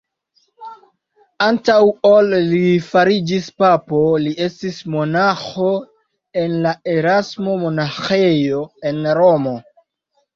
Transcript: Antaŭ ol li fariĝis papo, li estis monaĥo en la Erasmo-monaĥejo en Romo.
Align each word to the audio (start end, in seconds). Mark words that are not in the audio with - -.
Antaŭ 1.47 1.75
ol 2.11 2.31
li 2.53 2.61
fariĝis 2.85 3.49
papo, 3.63 3.99
li 4.23 4.31
estis 4.45 4.79
monaĥo 4.95 5.67
en 6.45 6.55
la 6.63 6.73
Erasmo-monaĥejo 6.95 8.63
en 8.93 9.03
Romo. 9.19 9.55